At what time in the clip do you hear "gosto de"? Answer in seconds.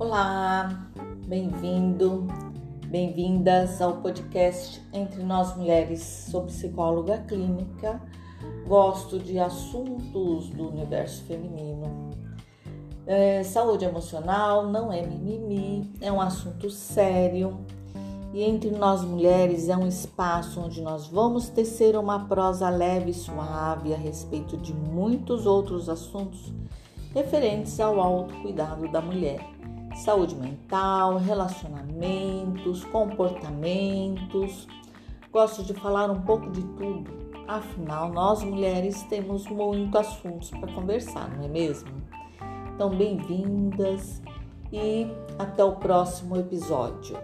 8.66-9.38, 35.32-35.74